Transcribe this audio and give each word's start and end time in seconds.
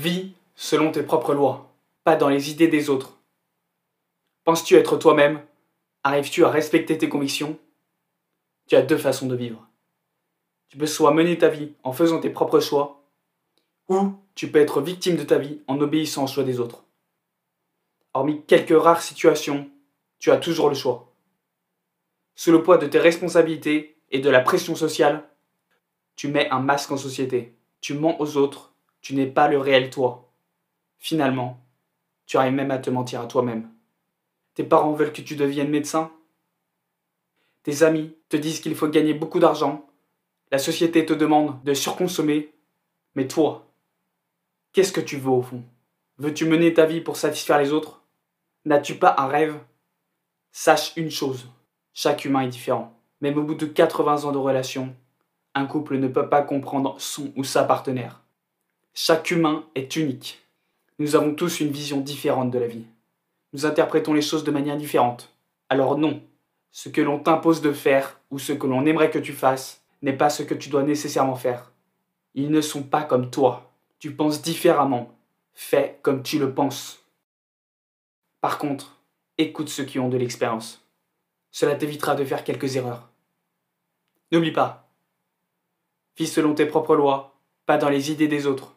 Vis 0.00 0.32
selon 0.54 0.92
tes 0.92 1.02
propres 1.02 1.34
lois, 1.34 1.74
pas 2.04 2.16
dans 2.16 2.30
les 2.30 2.50
idées 2.50 2.68
des 2.68 2.88
autres. 2.88 3.18
Penses-tu 4.44 4.76
être 4.76 4.96
toi-même? 4.96 5.42
Arrives-tu 6.04 6.42
à 6.42 6.48
respecter 6.48 6.96
tes 6.96 7.10
convictions? 7.10 7.58
Tu 8.66 8.76
as 8.76 8.80
deux 8.80 8.96
façons 8.96 9.26
de 9.26 9.36
vivre. 9.36 9.68
Tu 10.70 10.78
peux 10.78 10.86
soit 10.86 11.12
mener 11.12 11.36
ta 11.36 11.50
vie 11.50 11.74
en 11.82 11.92
faisant 11.92 12.18
tes 12.18 12.30
propres 12.30 12.60
choix, 12.60 13.04
ou 13.88 14.14
tu 14.34 14.50
peux 14.50 14.60
être 14.60 14.80
victime 14.80 15.16
de 15.16 15.22
ta 15.22 15.36
vie 15.36 15.60
en 15.66 15.78
obéissant 15.82 16.24
aux 16.24 16.28
choix 16.28 16.44
des 16.44 16.60
autres. 16.60 16.82
Hormis 18.14 18.42
quelques 18.46 18.82
rares 18.82 19.02
situations, 19.02 19.70
tu 20.18 20.30
as 20.30 20.38
toujours 20.38 20.70
le 20.70 20.74
choix. 20.74 21.12
Sous 22.36 22.52
le 22.52 22.62
poids 22.62 22.78
de 22.78 22.86
tes 22.86 22.98
responsabilités 22.98 24.00
et 24.10 24.20
de 24.20 24.30
la 24.30 24.40
pression 24.40 24.74
sociale, 24.74 25.28
tu 26.16 26.28
mets 26.28 26.48
un 26.48 26.60
masque 26.60 26.90
en 26.90 26.96
société. 26.96 27.54
Tu 27.82 27.92
mens 27.92 28.16
aux 28.18 28.38
autres, 28.38 28.70
tu 29.00 29.14
n'es 29.14 29.26
pas 29.26 29.48
le 29.48 29.58
réel 29.58 29.90
toi. 29.90 30.30
Finalement, 30.98 31.60
tu 32.26 32.36
arrives 32.36 32.52
même 32.52 32.70
à 32.70 32.78
te 32.78 32.90
mentir 32.90 33.20
à 33.20 33.26
toi-même. 33.26 33.70
Tes 34.54 34.64
parents 34.64 34.92
veulent 34.92 35.12
que 35.12 35.22
tu 35.22 35.36
deviennes 35.36 35.70
médecin. 35.70 36.12
Tes 37.62 37.82
amis 37.82 38.14
te 38.28 38.36
disent 38.36 38.60
qu'il 38.60 38.74
faut 38.74 38.88
gagner 38.88 39.14
beaucoup 39.14 39.38
d'argent. 39.38 39.86
La 40.50 40.58
société 40.58 41.06
te 41.06 41.12
demande 41.12 41.62
de 41.64 41.74
surconsommer. 41.74 42.54
Mais 43.14 43.26
toi, 43.26 43.66
qu'est-ce 44.72 44.92
que 44.92 45.00
tu 45.00 45.16
veux 45.16 45.30
au 45.30 45.42
fond? 45.42 45.64
Veux-tu 46.18 46.44
mener 46.44 46.74
ta 46.74 46.86
vie 46.86 47.00
pour 47.00 47.16
satisfaire 47.16 47.58
les 47.58 47.72
autres? 47.72 48.02
N'as-tu 48.64 48.96
pas 48.96 49.14
un 49.18 49.26
rêve? 49.26 49.58
Sache 50.52 50.92
une 50.96 51.10
chose, 51.10 51.48
chaque 51.94 52.24
humain 52.24 52.42
est 52.42 52.48
différent. 52.48 53.00
Même 53.20 53.38
au 53.38 53.42
bout 53.42 53.54
de 53.54 53.66
80 53.66 54.24
ans 54.24 54.32
de 54.32 54.38
relation, 54.38 54.94
un 55.54 55.66
couple 55.66 55.98
ne 55.98 56.08
peut 56.08 56.28
pas 56.28 56.42
comprendre 56.42 56.96
son 56.98 57.32
ou 57.36 57.44
sa 57.44 57.64
partenaire. 57.64 58.22
Chaque 58.92 59.30
humain 59.30 59.64
est 59.76 59.94
unique. 59.96 60.42
Nous 60.98 61.14
avons 61.14 61.34
tous 61.34 61.60
une 61.60 61.70
vision 61.70 62.00
différente 62.00 62.50
de 62.50 62.58
la 62.58 62.66
vie. 62.66 62.84
Nous 63.52 63.64
interprétons 63.64 64.12
les 64.12 64.22
choses 64.22 64.44
de 64.44 64.50
manière 64.50 64.76
différente. 64.76 65.32
Alors 65.68 65.96
non, 65.96 66.20
ce 66.72 66.88
que 66.88 67.00
l'on 67.00 67.20
t'impose 67.20 67.62
de 67.62 67.72
faire 67.72 68.20
ou 68.30 68.38
ce 68.38 68.52
que 68.52 68.66
l'on 68.66 68.84
aimerait 68.86 69.10
que 69.10 69.18
tu 69.18 69.32
fasses 69.32 69.82
n'est 70.02 70.16
pas 70.16 70.28
ce 70.28 70.42
que 70.42 70.54
tu 70.54 70.70
dois 70.70 70.82
nécessairement 70.82 71.36
faire. 71.36 71.72
Ils 72.34 72.50
ne 72.50 72.60
sont 72.60 72.82
pas 72.82 73.04
comme 73.04 73.30
toi. 73.30 73.72
Tu 74.00 74.12
penses 74.12 74.42
différemment. 74.42 75.14
Fais 75.54 75.98
comme 76.02 76.22
tu 76.22 76.38
le 76.38 76.52
penses. 76.52 77.04
Par 78.40 78.58
contre, 78.58 78.96
écoute 79.38 79.68
ceux 79.68 79.84
qui 79.84 79.98
ont 79.98 80.08
de 80.08 80.16
l'expérience. 80.16 80.84
Cela 81.52 81.76
t'évitera 81.76 82.16
de 82.16 82.24
faire 82.24 82.44
quelques 82.44 82.76
erreurs. 82.76 83.08
N'oublie 84.32 84.52
pas, 84.52 84.88
vis 86.16 86.28
selon 86.28 86.54
tes 86.54 86.66
propres 86.66 86.94
lois, 86.94 87.36
pas 87.66 87.78
dans 87.78 87.88
les 87.88 88.10
idées 88.12 88.28
des 88.28 88.46
autres. 88.46 88.74